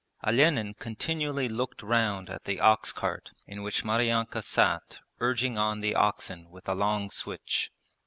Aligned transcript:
Olenin 0.25 0.73
continually 0.73 1.47
looked 1.47 1.83
round 1.83 2.27
at 2.31 2.45
the 2.45 2.59
ox 2.59 2.91
cart 2.91 3.29
in 3.45 3.61
which 3.61 3.83
Maryanka 3.85 4.41
sat 4.41 4.97
urging 5.19 5.59
on 5.59 5.81
the 5.81 5.93
oxen 5.93 6.49
with 6.49 6.67
a 6.67 6.73
long 6.73 7.11
switch. 7.11 7.69